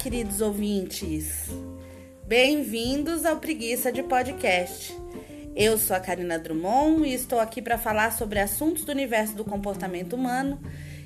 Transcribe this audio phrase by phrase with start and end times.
[0.00, 1.50] queridos ouvintes.
[2.26, 4.96] Bem-vindos ao Preguiça de Podcast.
[5.54, 9.44] Eu sou a Karina Drummond e estou aqui para falar sobre assuntos do universo do
[9.44, 10.58] comportamento humano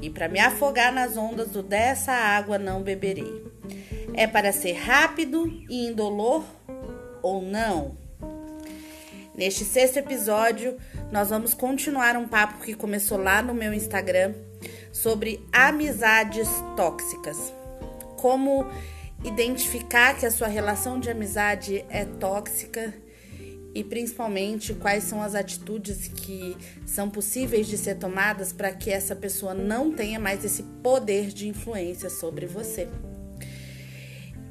[0.00, 3.44] e para me afogar nas ondas do dessa água não beberei.
[4.14, 6.44] É para ser rápido e indolor
[7.22, 7.98] ou não?
[9.34, 10.76] Neste sexto episódio,
[11.10, 14.32] nós vamos continuar um papo que começou lá no meu Instagram
[14.92, 17.55] sobre amizades tóxicas.
[18.26, 18.66] Como
[19.22, 22.92] identificar que a sua relação de amizade é tóxica
[23.72, 29.14] e principalmente quais são as atitudes que são possíveis de ser tomadas para que essa
[29.14, 32.88] pessoa não tenha mais esse poder de influência sobre você.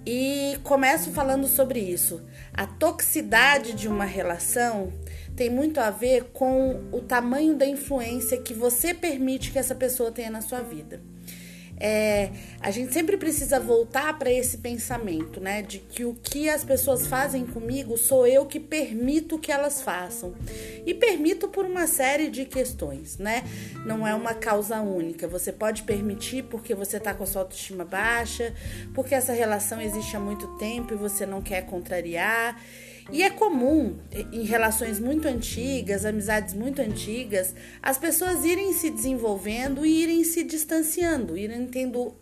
[0.05, 2.23] E começo falando sobre isso.
[2.53, 4.93] A toxicidade de uma relação
[5.35, 10.13] tem muito a ver com o tamanho da influência que você permite que essa pessoa
[10.13, 11.01] tenha na sua vida.
[11.77, 12.29] É,
[12.61, 15.61] a gente sempre precisa voltar para esse pensamento, né?
[15.61, 20.33] De que o que as pessoas fazem comigo sou eu que permito que elas façam.
[20.85, 23.43] E permito por uma série de questões, né?
[23.85, 25.27] Não é uma causa única.
[25.27, 28.53] Você pode permitir porque você está com a sua autoestima baixa,
[28.93, 32.57] porque essa relação existe há muito tempo e você não quer contrariar.
[33.11, 33.97] E é comum
[34.31, 40.43] em relações muito antigas, amizades muito antigas, as pessoas irem se desenvolvendo e irem se
[40.43, 42.15] distanciando, irem tendo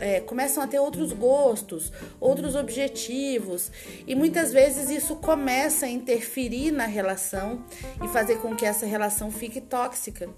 [0.00, 3.70] é, começam a ter outros gostos, outros objetivos,
[4.06, 7.64] e muitas vezes isso começa a interferir na relação
[8.02, 10.28] e fazer com que essa relação fique tóxica.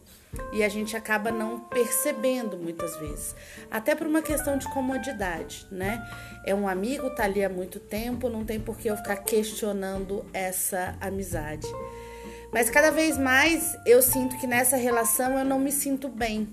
[0.52, 3.34] E a gente acaba não percebendo muitas vezes,
[3.70, 6.04] até por uma questão de comodidade, né?
[6.44, 10.24] É um amigo, tá ali há muito tempo, não tem por que eu ficar questionando
[10.32, 11.66] essa amizade.
[12.52, 16.48] Mas cada vez mais eu sinto que nessa relação eu não me sinto bem,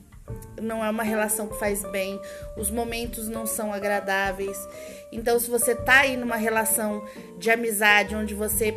[0.62, 2.20] não é uma relação que faz bem,
[2.58, 4.58] os momentos não são agradáveis.
[5.12, 7.06] Então, se você tá aí numa relação
[7.38, 8.76] de amizade onde você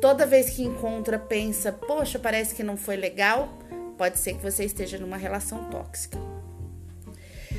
[0.00, 3.59] toda vez que encontra pensa, poxa, parece que não foi legal,
[4.00, 6.16] pode ser que você esteja numa relação tóxica.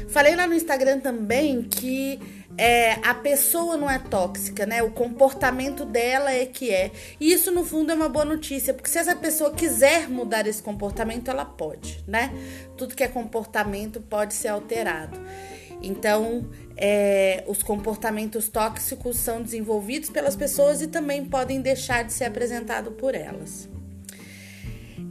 [0.10, 2.20] Falei lá no Instagram também que
[2.58, 4.82] é, a pessoa não é tóxica, né?
[4.82, 6.90] O comportamento dela é que é.
[7.20, 10.64] E isso, no fundo, é uma boa notícia, porque se essa pessoa quiser mudar esse
[10.64, 12.34] comportamento, ela pode, né?
[12.76, 15.20] Tudo que é comportamento pode ser alterado.
[15.80, 22.26] Então, é, os comportamentos tóxicos são desenvolvidos pelas pessoas e também podem deixar de ser
[22.26, 23.70] apresentados por elas.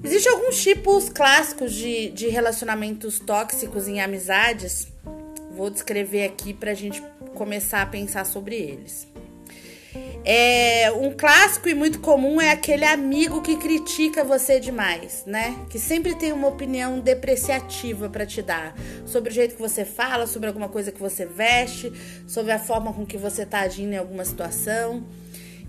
[0.02, 4.88] Existem alguns tipos clássicos de, de relacionamentos tóxicos em amizades.
[5.52, 7.02] Vou descrever aqui para a gente
[7.34, 9.06] começar a pensar sobre eles.
[10.24, 15.56] É, um clássico e muito comum é aquele amigo que critica você demais, né?
[15.68, 18.74] Que sempre tem uma opinião depreciativa para te dar
[19.06, 21.92] sobre o jeito que você fala, sobre alguma coisa que você veste,
[22.26, 25.04] sobre a forma com que você tá agindo em alguma situação.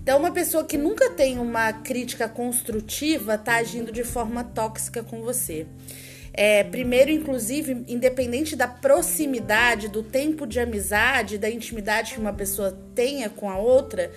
[0.02, 5.22] Então, uma pessoa que nunca tem uma crítica construtiva tá agindo de forma tóxica com
[5.22, 5.64] você.
[6.32, 12.76] É, primeiro, inclusive, independente da proximidade, do tempo de amizade, da intimidade que uma pessoa
[12.96, 14.10] tenha com a outra,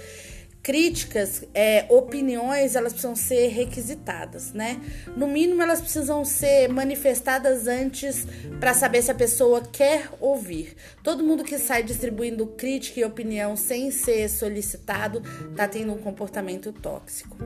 [0.65, 4.81] críticas, é, opiniões, elas precisam ser requisitadas, né?
[5.15, 8.25] No mínimo, elas precisam ser manifestadas antes
[8.59, 10.75] para saber se a pessoa quer ouvir.
[11.03, 15.21] Todo mundo que sai distribuindo crítica e opinião sem ser solicitado
[15.55, 17.37] tá tendo um comportamento tóxico.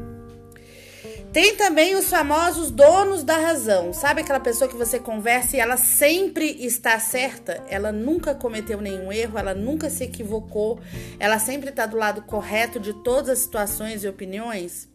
[1.31, 3.93] Tem também os famosos donos da razão.
[3.93, 7.63] Sabe aquela pessoa que você conversa e ela sempre está certa?
[7.69, 10.79] Ela nunca cometeu nenhum erro, ela nunca se equivocou,
[11.19, 14.89] ela sempre está do lado correto de todas as situações e opiniões?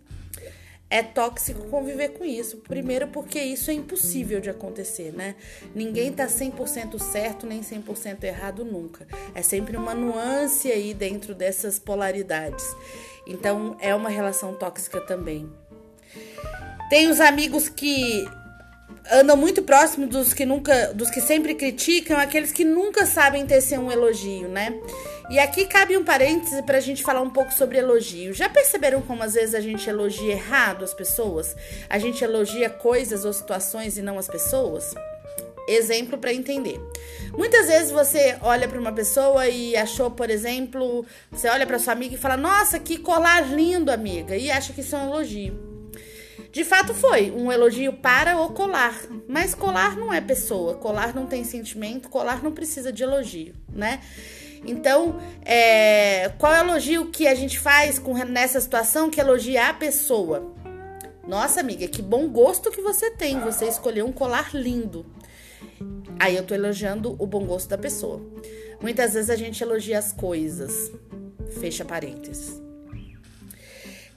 [0.91, 2.59] É tóxico conviver com isso.
[2.59, 5.37] Primeiro, porque isso é impossível de acontecer, né?
[5.75, 9.07] Ninguém tá 100% certo nem 100% errado nunca.
[9.35, 12.65] É sempre uma nuance aí dentro dessas polaridades.
[13.27, 15.51] Então, é uma relação tóxica também.
[16.91, 18.27] Tem os amigos que
[19.13, 23.79] andam muito próximos dos que nunca, dos que sempre criticam, aqueles que nunca sabem tecer
[23.79, 24.75] um elogio, né?
[25.31, 28.35] E aqui cabe um parêntese para a gente falar um pouco sobre elogio.
[28.35, 31.57] Já perceberam como às vezes a gente elogia errado as pessoas?
[31.89, 34.95] A gente elogia coisas ou situações e não as pessoas?
[35.67, 36.79] Exemplo para entender.
[37.33, 41.95] Muitas vezes você olha para uma pessoa e achou, por exemplo, você olha para sua
[41.95, 45.74] amiga e fala: "Nossa, que colar lindo, amiga", e acha que isso é um elogio.
[46.55, 48.97] De fato foi um elogio para o colar,
[49.27, 54.01] mas colar não é pessoa, colar não tem sentimento, colar não precisa de elogio, né?
[54.65, 59.75] Então, é, qual é elogio que a gente faz com, nessa situação que elogia a
[59.75, 60.55] pessoa?
[61.27, 63.41] Nossa, amiga, que bom gosto que você tem.
[63.41, 65.05] Você escolheu um colar lindo.
[66.21, 68.23] Aí eu tô elogiando o bom gosto da pessoa.
[68.81, 70.93] Muitas vezes a gente elogia as coisas.
[71.59, 72.63] Fecha parênteses.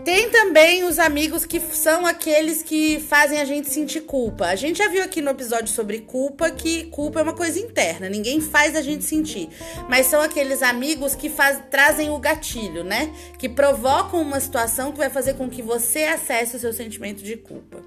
[0.08, 4.46] Tem também os amigos que são aqueles que fazem a gente sentir culpa.
[4.46, 8.08] A gente já viu aqui no episódio sobre culpa que culpa é uma coisa interna,
[8.08, 9.50] ninguém faz a gente sentir.
[9.90, 13.14] Mas são aqueles amigos que faz, trazem o gatilho, né?
[13.38, 17.36] Que provocam uma situação que vai fazer com que você acesse o seu sentimento de
[17.36, 17.84] culpa.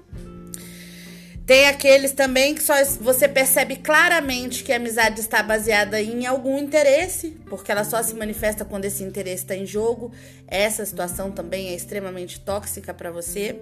[1.51, 6.57] Tem aqueles também que só você percebe claramente que a amizade está baseada em algum
[6.57, 10.13] interesse, porque ela só se manifesta quando esse interesse está em jogo.
[10.47, 13.59] Essa situação também é extremamente tóxica para você.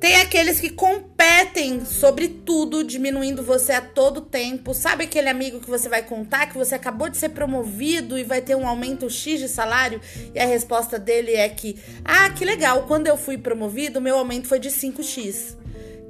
[0.00, 4.72] Tem aqueles que competem sobre tudo, diminuindo você a todo tempo.
[4.72, 8.40] Sabe aquele amigo que você vai contar que você acabou de ser promovido e vai
[8.40, 10.00] ter um aumento X de salário?
[10.34, 14.48] E a resposta dele é que: Ah, que legal, quando eu fui promovido, meu aumento
[14.48, 15.60] foi de 5x.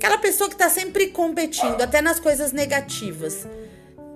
[0.00, 3.46] Aquela pessoa que está sempre competindo, até nas coisas negativas.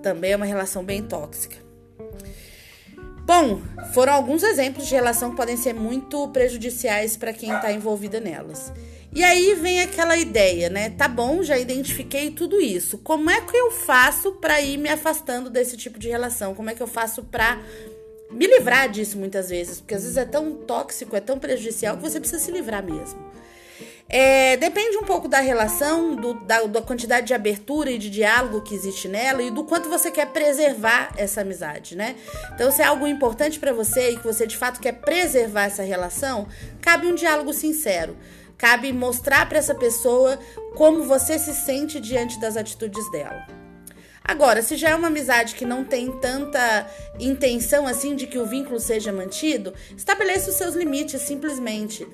[0.02, 1.56] Também é uma relação bem tóxica.
[3.26, 3.60] Bom,
[3.92, 8.72] foram alguns exemplos de relação que podem ser muito prejudiciais para quem está envolvida nelas.
[9.14, 10.88] E aí vem aquela ideia, né?
[10.88, 12.96] Tá bom, já identifiquei tudo isso.
[12.96, 16.54] Como é que eu faço para ir me afastando desse tipo de relação?
[16.54, 17.60] Como é que eu faço para
[18.30, 19.80] me livrar disso muitas vezes?
[19.80, 23.34] Porque às vezes é tão tóxico, é tão prejudicial que você precisa se livrar mesmo.
[24.16, 28.60] É, depende um pouco da relação, do, da, da, quantidade de abertura e de diálogo
[28.60, 32.14] que existe nela e do quanto você quer preservar essa amizade, né?
[32.54, 35.82] Então, se é algo importante para você e que você de fato quer preservar essa
[35.82, 36.46] relação,
[36.80, 38.16] cabe um diálogo sincero.
[38.56, 40.38] Cabe mostrar para essa pessoa
[40.76, 43.44] como você se sente diante das atitudes dela.
[44.22, 46.88] Agora, se já é uma amizade que não tem tanta
[47.18, 52.06] intenção assim de que o vínculo seja mantido, estabeleça os seus limites simplesmente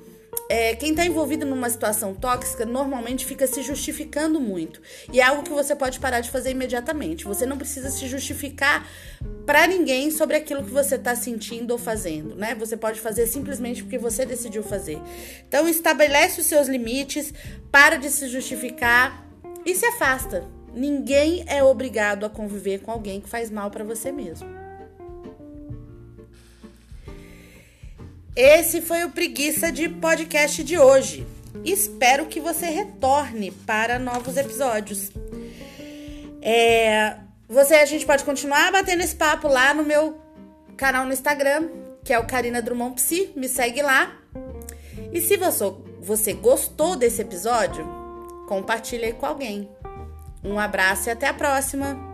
[0.50, 4.82] é, quem está envolvido numa situação tóxica normalmente fica se justificando muito.
[5.12, 7.24] E é algo que você pode parar de fazer imediatamente.
[7.24, 8.84] Você não precisa se justificar
[9.46, 12.56] para ninguém sobre aquilo que você está sentindo ou fazendo, né?
[12.56, 14.98] Você pode fazer simplesmente porque você decidiu fazer.
[15.46, 17.32] Então, estabelece os seus limites,
[17.70, 19.24] para de se justificar
[19.64, 20.44] e se afasta.
[20.74, 24.59] Ninguém é obrigado a conviver com alguém que faz mal para você mesmo.
[28.34, 31.26] Esse foi o Preguiça de Podcast de hoje.
[31.64, 35.10] Espero que você retorne para novos episódios.
[36.40, 37.16] É,
[37.48, 40.20] você, a gente pode continuar batendo esse papo lá no meu
[40.76, 41.68] canal no Instagram,
[42.04, 43.32] que é o Karina Drummond Psi.
[43.34, 44.16] Me segue lá.
[45.12, 45.64] E se você,
[46.00, 47.84] você gostou desse episódio,
[48.46, 49.68] compartilhe com alguém.
[50.42, 52.09] Um abraço e até a próxima!